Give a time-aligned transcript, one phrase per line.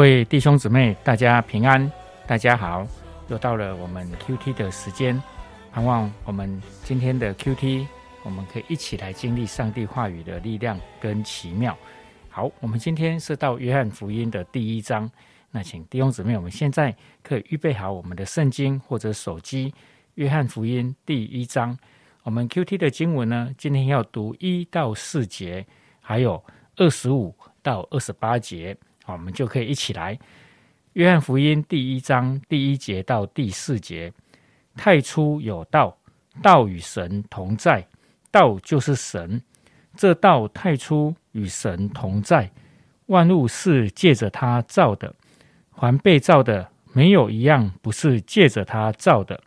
[0.00, 1.92] 各位弟兄姊妹，大家平安，
[2.26, 2.86] 大家好，
[3.28, 5.22] 又到了我们 Q T 的时间，
[5.70, 7.86] 盼望我们今天的 Q T，
[8.22, 11.76] 我们可以一起来经历上帝话语的力量跟奇妙。
[12.30, 15.10] 好，我们今天是到约翰福音的第一章，
[15.50, 19.74] 那请弟兄姊妹，我们现在可以预备好我们的圣经或者手机，
[20.14, 21.76] 约翰福音第一章，
[22.22, 25.66] 我们 Q T 的经文呢，今天要读一到四节，
[26.00, 26.42] 还有
[26.76, 28.74] 二十五到二十八节。
[29.12, 30.16] 我们就可以一起来，
[30.92, 34.12] 《约翰福音》第一章第一节到第四节：
[34.76, 35.96] 太初有道，
[36.42, 37.86] 道与神同在，
[38.30, 39.42] 道就是神。
[39.96, 42.50] 这道太初与神同在，
[43.06, 45.14] 万物是借着他造的，
[45.74, 49.42] 凡被造的，没有一样不是借着他造的。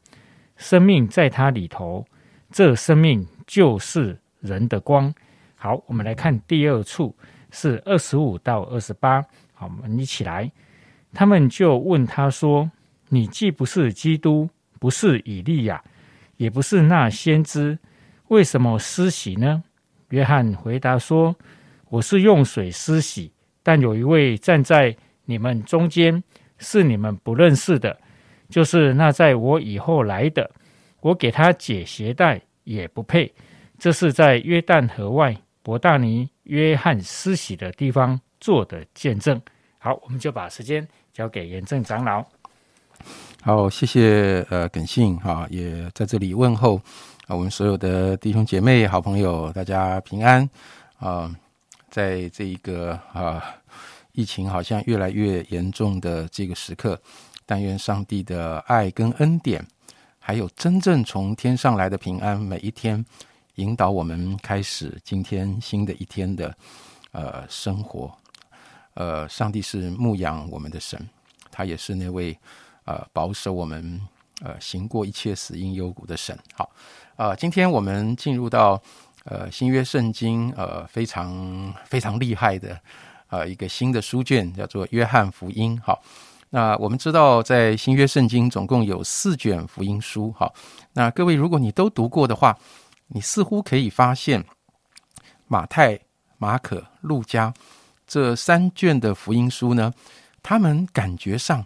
[0.58, 2.06] 生命在他里头，
[2.52, 5.14] 这生命就是人的光。
[5.56, 7.16] 好，我们来看第二处，
[7.50, 9.24] 是二十五到二十八。
[9.64, 10.52] 我们一起来，
[11.14, 12.70] 他们就问他说
[13.10, 15.84] ：“你既不是基督，不是以利亚，
[16.38, 17.78] 也不是那先知，
[18.28, 19.64] 为什么施洗呢？”
[20.10, 21.36] 约翰回答说
[21.90, 26.24] ：“我是用水施洗，但有一位站在你们中间，
[26.58, 28.00] 是你们不认识的，
[28.50, 30.50] 就是那在我以后来的。
[31.02, 33.34] 我给他解鞋带也不配。
[33.78, 39.42] 这是在约旦河外伯大尼约翰施洗的地方做的见证。”
[39.84, 42.24] 好，我们就把时间交给严正长老。
[43.42, 46.78] 好，谢谢呃耿信哈，也在这里问候
[47.28, 50.50] 啊，我们所有的弟兄姐妹、好朋友，大家平安
[51.00, 51.30] 啊！
[51.90, 53.44] 在这一个啊
[54.14, 56.98] 疫情好像越来越严重的这个时刻，
[57.46, 59.68] 但愿上帝的爱跟恩典，
[60.18, 63.06] 还有真正从天上来的平安，每一天
[63.56, 66.56] 引导我们开始今天新的一天的
[67.12, 68.10] 呃生活。
[68.96, 71.10] 呃，上帝是牧养我们的神，
[71.52, 72.38] 他也是那位
[72.86, 74.00] 呃保守我们
[74.42, 76.38] 呃行过一切死荫幽谷的神。
[76.54, 76.70] 好，
[77.16, 78.82] 呃，今天我们进入到
[79.26, 82.80] 呃新约圣经呃非常非常厉害的
[83.30, 85.80] 呃一个新的书卷，叫做约翰福音。
[85.84, 86.02] 好，
[86.52, 90.32] 那我们知道在新约圣经总共有四卷福音书。
[90.38, 90.54] 好，
[90.94, 92.58] 那各位如果你都读过的话，
[93.08, 94.46] 你似乎可以发现
[95.48, 96.00] 马太、
[96.38, 97.54] 马可、路加。
[98.14, 99.92] 这三卷的福音书呢，
[100.44, 101.66] 他们感觉上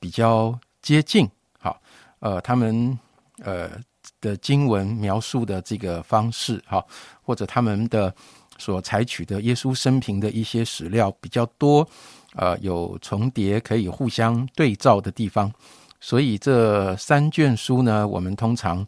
[0.00, 1.28] 比较接近，
[1.60, 1.78] 好，
[2.20, 2.98] 呃，他们
[3.42, 3.72] 呃
[4.18, 6.88] 的经文描述的这个方式，好，
[7.20, 8.10] 或者他们的
[8.56, 11.86] 所采取的耶稣生平的一些史料比较多，
[12.36, 15.52] 呃，有重叠可以互相对照的地方，
[16.00, 18.86] 所以这三卷书呢，我们通常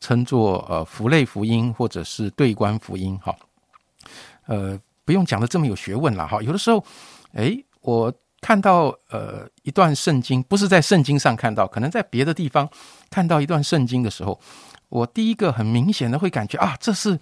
[0.00, 3.38] 称作呃福类福音或者是对观福音，好，
[4.44, 4.78] 呃。
[5.06, 6.42] 不用讲的这么有学问了哈。
[6.42, 6.84] 有的时候，
[7.32, 8.12] 哎，我
[8.42, 12.68] 看到呃一段圣经，不是在圣经上看到，可能在别的地方
[13.08, 14.38] 看到一段圣经的时候，
[14.90, 17.18] 我第一个很明显的会感觉啊，这是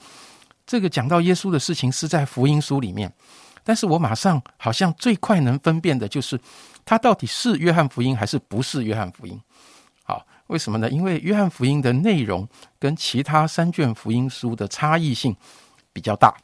[0.67, 3.13] 这个讲到耶稣的事情是在福音书里面。
[3.67, 6.39] 但是我马上好像最快能分辨的就是，
[6.85, 9.41] 它到底是约翰福音还是不是约翰福音。
[10.03, 10.91] 好，为什么呢？
[10.91, 12.47] 因为约翰福音的内容
[12.79, 15.35] 跟其他三卷福音书的差异性
[15.95, 16.35] 比较大。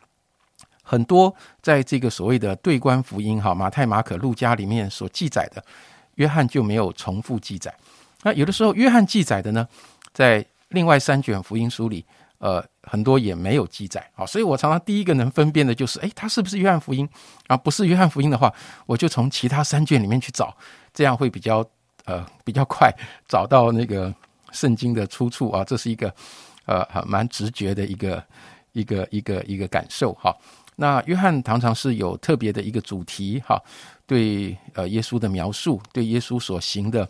[0.82, 5.64] 很多在这个所谓的对观福音哈，马太、马可、路加里面所记载的，
[6.16, 7.72] 约翰就没有重复记载。
[8.22, 9.66] 那有的时候约翰记载的呢，
[10.12, 12.04] 在另外三卷福音书里，
[12.38, 14.04] 呃，很多也没有记载。
[14.14, 17.08] 好，所以我常常第一个能分辨的就是，哎，它是不是约翰福音？
[17.46, 18.52] 啊，不是约翰福音的话，
[18.86, 20.54] 我就从其他三卷里面去找，
[20.92, 21.64] 这样会比较
[22.04, 22.92] 呃比较快
[23.26, 24.14] 找到那个
[24.52, 25.64] 圣经的出处啊。
[25.64, 26.12] 这是一个
[26.66, 28.22] 呃蛮直觉的一个
[28.72, 30.36] 一个一个一个感受哈。
[30.80, 33.62] 那约翰常常是有特别的一个主题，哈，
[34.06, 37.06] 对呃耶稣的描述，对耶稣所行的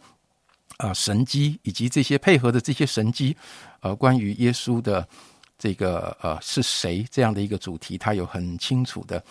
[0.79, 3.37] 啊神迹，以及这些配合的这些神迹，
[3.79, 5.07] 呃，关于耶稣的
[5.57, 9.23] 这个呃是谁这样的一个主题，他有很清楚的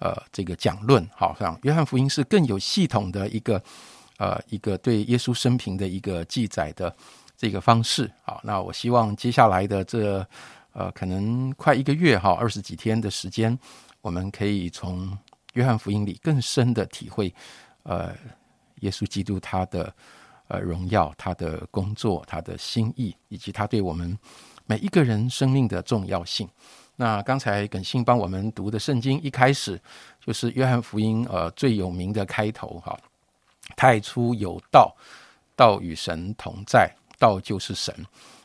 [0.00, 3.62] 呃这个讲论，好像约翰福音是更有系统的一个
[4.18, 6.92] 呃一个对耶稣生平的一个记载的
[7.38, 10.26] 这个方式，好，那我希望接下来的这
[10.72, 13.56] 呃可能快一个月哈，二十几天的时间。
[14.04, 15.16] 我们可以从
[15.54, 17.34] 约翰福音里更深的体会，
[17.84, 18.14] 呃，
[18.80, 19.90] 耶稣基督他的
[20.46, 24.14] 呃荣耀、他的工作、他的心意，以及他对我们
[24.66, 26.46] 每一个人生命的重要性。
[26.96, 29.80] 那刚才耿信帮我们读的圣经一开始
[30.20, 33.00] 就是约翰福音呃最有名的开头哈，
[33.74, 34.94] 太初有道，
[35.56, 37.94] 道与神同在，道就是神。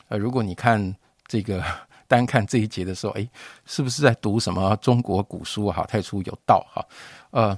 [0.08, 0.96] 呃，如果你看
[1.26, 1.62] 这个。
[2.10, 3.28] 单看这一节的时候，哎，
[3.64, 5.70] 是不是在读什么中国古书？
[5.70, 6.84] 哈，太初有道，哈，
[7.30, 7.56] 呃，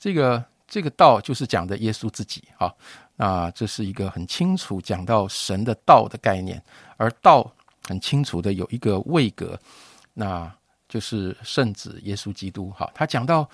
[0.00, 2.74] 这个这个道就是讲的耶稣自己啊。
[3.14, 6.60] 那这是一个很清楚讲到神的道的概念，
[6.96, 7.48] 而道
[7.86, 9.56] 很清楚的有一个位格，
[10.14, 10.52] 那
[10.88, 12.72] 就是圣子耶稣基督。
[12.72, 13.48] 哈，他讲到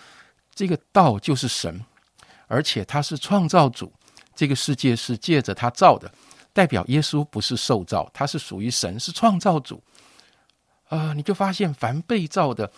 [0.54, 1.78] 这个道就是神，
[2.46, 3.92] 而且他是创造主，
[4.34, 6.10] 这个世界是借着他造的，
[6.54, 9.82] 代表耶稣不是受造，他是属于神，是创造主。
[10.90, 12.70] 啊，你就发现凡被造的，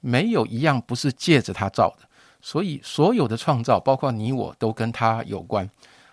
[0.00, 2.08] 没有一样不是借着他造的，
[2.40, 5.68] 所以所有的创造，包括你我都跟他有关。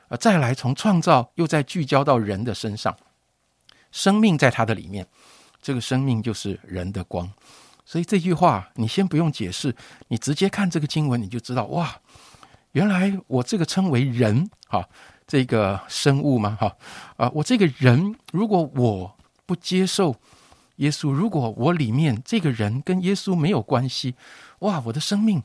[0.07, 2.95] 呃，再来从创造又再聚焦到人的身上，
[3.91, 5.07] 生命在他的里面，
[5.61, 7.31] 这个生命就是人的光。
[7.85, 9.75] 所以这句话你先不用解释，
[10.07, 11.95] 你直接看这个经文你就知道，哇，
[12.71, 14.87] 原来我这个称为人哈，
[15.27, 16.57] 这个生物吗？
[16.59, 16.75] 哈
[17.17, 19.15] 啊，我这个人如果我
[19.45, 20.15] 不接受
[20.77, 24.15] 耶稣，如果我里面这个人跟耶稣没有关系，
[24.59, 25.41] 哇，我的生命。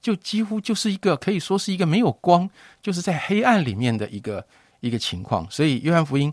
[0.00, 2.48] 就几乎就是一个可以说是一个没有光，
[2.80, 4.46] 就是在黑暗里面的一个
[4.78, 5.44] 一个情况。
[5.50, 6.32] 所以约翰福音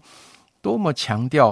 [0.61, 1.49] 多么强调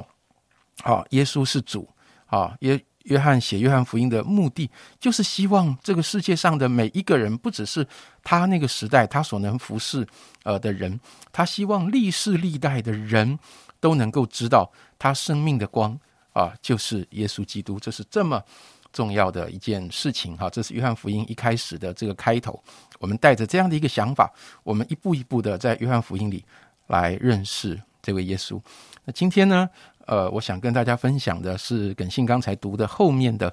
[0.84, 1.90] 啊，耶稣是主
[2.28, 2.56] 啊！
[2.60, 4.70] 约约翰写约翰福音的目的，
[5.00, 7.86] 就是希望这个世界上的每一个人，不只是
[8.24, 10.08] 他那个时代他所能服侍
[10.44, 11.00] 呃的人，
[11.32, 13.38] 他希望历世历代的人
[13.80, 16.00] 都能够知道他生命的光
[16.34, 17.80] 啊，就是耶稣基督。
[17.80, 18.44] 这是这么。
[18.92, 22.64] 重要的一件事情，哈，这是约翰福音一开始的这个开头。
[23.00, 24.32] 我们带着这样的一个想法，
[24.62, 26.46] 我们一步一步的在约翰福音里
[26.86, 28.62] 来认识这位耶稣。
[29.04, 29.68] 那今天呢，
[30.06, 33.52] 呃，我想跟大家分享的是耿信刚才读的后面的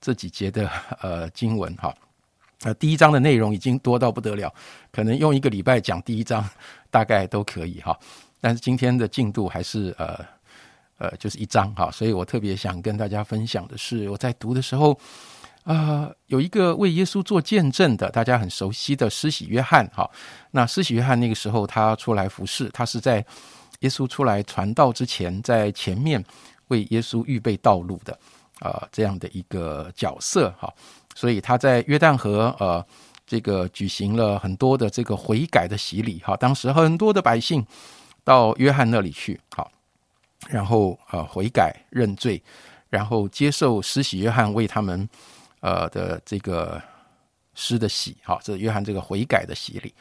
[0.00, 0.66] 这几节的
[1.02, 1.94] 呃经文，哈。
[2.62, 4.50] 呃，第一章的内容已经多到不得了，
[4.90, 6.42] 可能用一个礼拜讲第一章
[6.90, 7.94] 大概都可以，哈。
[8.40, 10.24] 但是今天的进度还是呃。
[10.98, 14.98] 呃，就是一章哈，所以我特别想跟大家分享的是，我在读的时候，
[15.62, 20.10] 呃，有一个为耶稣做见证的，大家很熟悉的施洗约翰哈。
[20.50, 23.24] 那施洗约翰那个时候他出来服侍，他是在
[23.80, 26.22] 耶稣出来传道之前，在前面
[26.66, 28.18] 为耶稣预备道路的
[28.58, 30.72] 啊，这样的一个角色哈。
[31.14, 32.84] 所以他在约旦河呃，
[33.24, 36.36] 这个举行了很多的这个悔改的洗礼哈。
[36.36, 37.64] 当时很多的百姓
[38.24, 39.70] 到约翰那里去好。
[40.48, 42.42] 然后呃悔改认罪，
[42.88, 45.08] 然后接受施洗约翰为他们
[45.60, 46.80] 呃的这个
[47.54, 49.92] 施的洗，好，这约翰这个悔改的洗礼。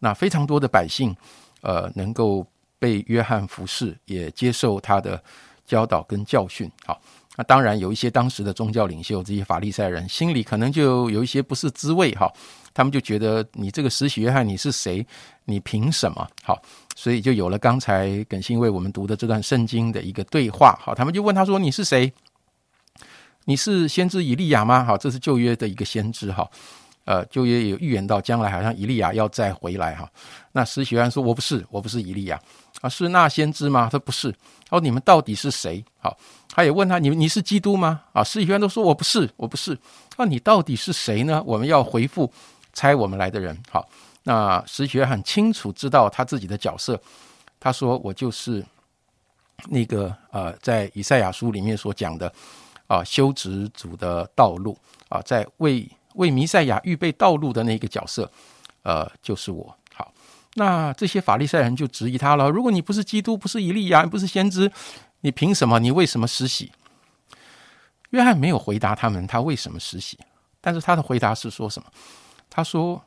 [0.00, 1.16] 那非常多的百姓
[1.62, 2.46] 呃能够
[2.78, 5.22] 被约翰服侍，也接受他的
[5.64, 6.70] 教导跟教训。
[6.84, 7.00] 好，
[7.36, 12.30] 那当然有一些当时的宗教领袖，这些法利赛人心里可能就有一些不是滋味哈，
[12.74, 15.06] 他们就觉得你这个施洗约翰你是谁？
[15.46, 16.28] 你凭什么？
[16.42, 16.60] 好。
[16.96, 20.78] 所以就有了刚才耿信为我们读的这段圣经的一个对话。
[20.80, 22.12] 好，他们就问他说：“你是谁？
[23.46, 26.30] 你是先知以利亚吗？”好，这是旧约的一个先知。
[26.30, 26.48] 哈，
[27.04, 29.96] 呃，旧约有预言到将来好像以利亚要再回来。
[29.96, 30.08] 哈，
[30.52, 32.40] 那使学员说：“我不是，我不是以利亚
[32.80, 34.32] 啊，是那先知吗？”他不是。
[34.70, 35.84] 哦，你们到底是谁？
[35.98, 36.16] 好，
[36.48, 39.76] 他也问他：“你你是基督吗？”啊，使学员都说：“我不是，我不是。”
[40.16, 41.42] 那你到底是谁呢？
[41.44, 42.32] 我们要回复
[42.74, 43.58] 猜我们来的人。
[43.70, 43.88] 好。
[44.26, 46.98] 那石学很清楚知道他自己的角色，
[47.60, 48.64] 他说：“我就是
[49.68, 52.32] 那个呃，在以赛亚书里面所讲的
[52.86, 54.78] 啊，修直主的道路
[55.10, 58.30] 啊，在为为弥赛亚预备道路的那个角色，
[58.82, 59.76] 呃，就是我。
[59.92, 60.10] 好，
[60.54, 64.72] 那这些法利赛人就质疑他了：如果你不是基督，不是以利亚，不是先知，
[65.20, 65.78] 你凭什么？
[65.78, 66.72] 你为什么施洗？
[68.08, 70.18] 约翰没有回答他们他为什么施洗，
[70.62, 71.88] 但是他的回答是说什么？
[72.54, 73.02] 他说。”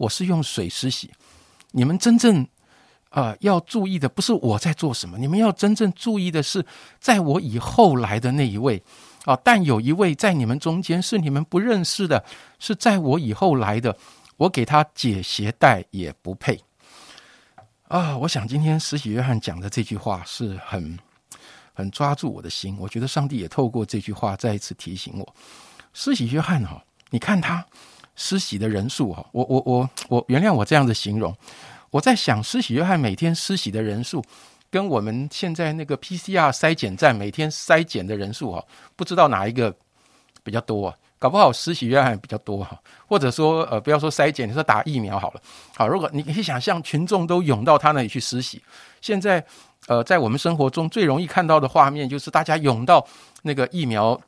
[0.00, 1.10] 我是用水施洗，
[1.72, 2.48] 你们真正
[3.10, 6.64] 啊要注意的不是我在做什么，你们要真正注意的是，
[6.98, 8.82] 在我以后来的那一位
[9.26, 9.36] 啊。
[9.44, 12.24] 但有一位在你们中间是你们不认识的，
[12.58, 13.94] 是在我以后来的，
[14.38, 16.58] 我给他解鞋带也不配
[17.88, 18.16] 啊。
[18.16, 20.98] 我想今天施洗约翰讲的这句话是很
[21.74, 25.34] 很抓住我的心，我觉得上帝也透过这句话再一次提醒我，
[25.92, 27.66] 施洗约翰哈，你看他。
[28.16, 31.34] 施洗的人数哈，我我我我原谅我这样的形容。
[31.90, 34.22] 我在想，施洗约翰每天施洗的人数，
[34.70, 38.64] 跟我们现在那个 PCR 筛检站每天筛检的人数哈，
[38.94, 39.74] 不知道哪一个
[40.42, 40.94] 比较多啊。
[41.18, 45.42] 搞不好施洗约翰比较多哈，或者说呃，不要说筛检，你说打疫苗好了。
[45.76, 48.62] 好，如果你可以想象群众都涌到他那里去施洗，
[49.00, 49.44] 现在
[49.86, 53.06] 呃，在我们生活中最容易看到的画面就是大家涌到
[53.42, 54.18] 那个疫苗。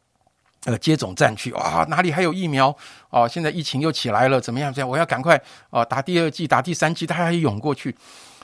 [0.64, 2.76] 呃，接种站去啊，哪里还有疫苗
[3.10, 3.26] 啊？
[3.26, 4.72] 现在疫情又起来了，怎么样？
[4.72, 5.40] 这样我要赶快
[5.70, 7.96] 啊，打第二剂，打第三剂，大家也涌过去。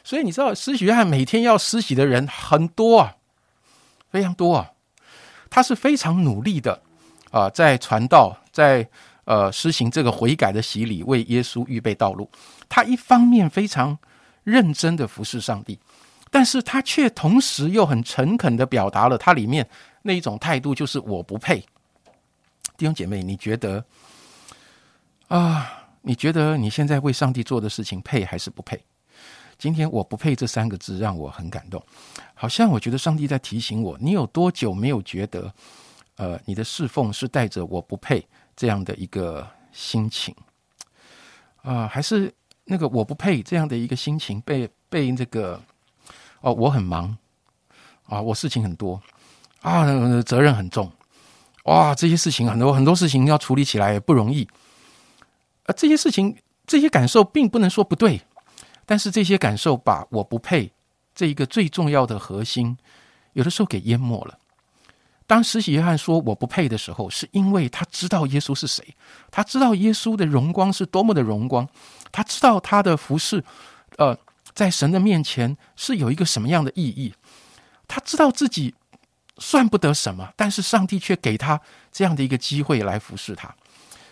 [0.02, 3.14] 所以你知道，施洗约翰每天要施洗的人很多啊，
[4.10, 4.70] 非常多啊。
[5.48, 6.82] 他是非常努力的
[7.30, 8.88] 啊，在传道，在
[9.24, 12.28] 呃施行这个悔改的洗礼，为耶稣预备道路。
[12.68, 13.96] 他一方面非常
[14.42, 15.78] 认真的服侍上帝，
[16.30, 19.68] 但是他却同时又很诚恳的表达了他里面
[20.02, 21.64] 那一种态度，就是我不配。
[22.76, 23.84] 弟兄姐妹，你觉得
[25.28, 25.74] 啊？
[26.00, 28.80] 你觉得你现在为上帝做的事情配还是不配？
[29.58, 31.84] 今天我不配这三个字让我很感动，
[32.32, 35.52] 好像我觉得上帝在提醒我：你有多久没有觉得，
[36.16, 38.24] 呃，你的侍奉是带着我不配
[38.56, 40.34] 这样的一个心情
[41.62, 41.88] 啊？
[41.88, 42.32] 还是
[42.64, 45.60] 那个我不配这样的一个心情被被这个
[46.40, 47.14] 哦，我很忙
[48.06, 49.02] 啊，我事情很多
[49.60, 49.84] 啊，
[50.22, 50.90] 责任很重
[51.68, 54.48] 哇，这些事情很多很多事情要处理起来不容易
[55.64, 56.34] 啊，这些事情
[56.66, 58.22] 这些感受并不能说不对。
[58.86, 60.72] 但是这些感受把我不配
[61.14, 62.78] 这一个最重要的核心，
[63.34, 64.38] 有的时候给淹没了。
[65.26, 68.82] 当施洗约翰说我不配的时候，是因为他知道耶稣是谁，
[69.30, 71.68] 他知道耶稣的荣光是多么的荣光，
[72.10, 73.44] 他知道他的服饰，
[73.98, 74.16] 呃，
[74.54, 77.12] 在神的面前是有一个什么样的意义。
[77.86, 78.74] 他知道自己
[79.38, 81.60] 算不得什么，但是上帝却给他
[81.92, 83.54] 这样的一个机会来服侍他。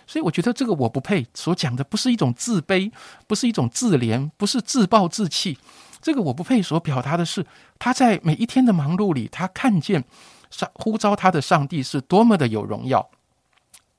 [0.06, 2.92] 所以我觉得这个我不配所讲的不是一种自卑，
[3.26, 5.58] 不是一种自怜，不是自暴自弃。
[6.00, 7.44] 这个我不配所表达的是
[7.78, 10.04] 他在每一天的忙碌里，他看见
[10.50, 13.10] 上呼召他的上帝是多么的有荣耀，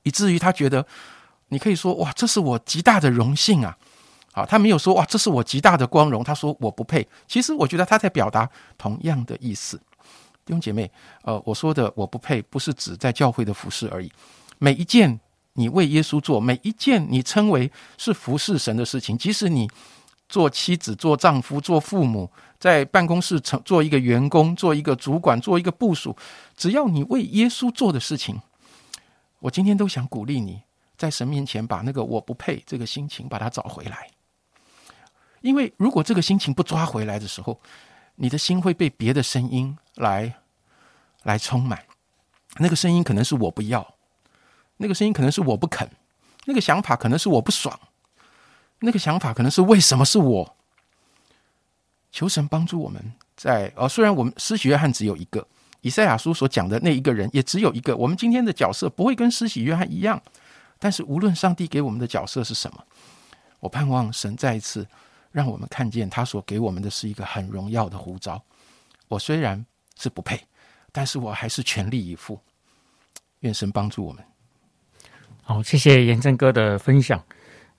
[0.04, 0.86] 以至于他觉得
[1.48, 3.76] 你可以说哇，这是我极大的荣幸啊！
[4.32, 6.24] 好，他没有说哇，这是我极大的光荣。
[6.24, 7.06] 他说我不配。
[7.26, 9.78] 其实我觉得他在表达同样的意思。
[10.48, 10.90] 弟兄姐妹，
[11.20, 14.10] 呃，我说的我不配，不是指在教会的服饰而已，
[14.56, 15.20] 每一件。
[15.54, 19.68] 你为耶稣做每一件你称为是服侍神的事情，即使你
[20.28, 26.16] 做妻子、做丈夫、做父母，在办公室成做一个员工、做一个主管、做一个部署，
[26.56, 28.40] 只要你为耶稣做的事情，
[29.40, 30.62] 我今天都想鼓励你
[30.96, 34.08] 在神面前把那个我不配这个心情把它找回来。
[35.40, 37.60] 因为如果这个心情不抓回来的时候，
[38.20, 40.34] 你的心会被别的声音来
[41.22, 41.84] 来充满，
[42.58, 43.94] 那个声音可能是我不要。
[44.78, 45.88] 那个声音可能是我不肯，
[46.44, 47.78] 那个想法可能是我不爽，
[48.80, 50.56] 那个想法可能是为什么是我？
[52.10, 55.46] 求神帮助我们，在呃，虽然我们施洗约翰只有一个，
[55.82, 60.20] 以赛亚书所讲的那一个人也只有一个，我们今天的角色不会跟施洗约翰一样，
[60.78, 62.84] 但是无论上帝给我们的角色是什么，
[63.60, 64.86] 我盼望神再一次
[65.30, 68.42] 让我们看见他所给我们的是一个很荣耀的呼召。
[69.08, 69.64] 我虽然
[69.96, 70.40] 是不配，
[70.92, 72.40] 但是我还是全力以赴。
[73.40, 74.24] 愿神帮助我们。
[75.42, 77.22] 好，谢谢严正哥的分享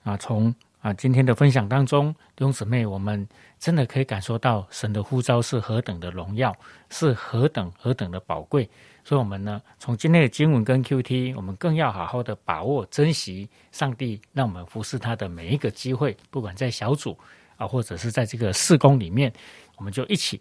[0.02, 0.16] 啊！
[0.16, 3.28] 从啊今天的分享当中，弟兄姊妹，我们
[3.58, 6.56] 真的可以感受到神的呼召是何等的荣耀，
[6.88, 8.68] 是何等何等的宝贵。
[9.04, 17.16] 所以，我们呢，从今天的经文跟 Q T，我们更要好好的把握、珍惜上帝让我们服侍他的每一个机会，不管在小组
[17.60, 19.30] 啊，或者是在这个事工里面，
[19.76, 20.40] 我们就一起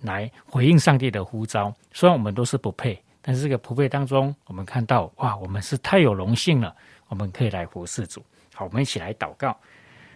[0.00, 1.72] 来回应上帝的呼召。
[1.92, 3.00] 虽然我们都是不配。
[3.24, 6.74] 但是这个不配当中，我们看到哇，我们是太有荣幸了，
[7.06, 8.20] 我们可以来服侍主。
[8.52, 9.56] 好，我们一起来祷告。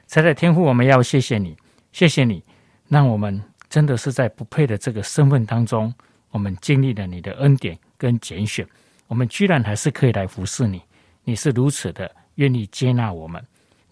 [0.07, 1.57] 在在天父，我们要谢谢你，
[1.93, 2.43] 谢谢你，
[2.89, 5.95] 让我们真的是在不配的这个身份当中，
[6.33, 8.67] 我们经历了你的恩典跟拣选，
[9.07, 10.83] 我们居然还是可以来服侍你。
[11.23, 13.41] 你是如此的愿意接纳我们，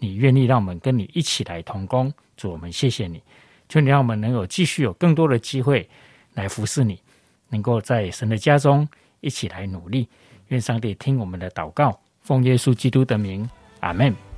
[0.05, 2.13] 你愿意让我们跟你一起来同工。
[2.37, 3.23] 主，我们谢谢你，
[3.71, 5.89] 求你让我们能够继续有更多的机会
[6.35, 7.01] 来服侍你，
[7.49, 8.87] 能够在神的家中。
[9.21, 10.07] 一起来努力，
[10.49, 13.49] 愿上帝听我们的祷告，奉耶稣基督的名，
[13.81, 14.34] 阿门。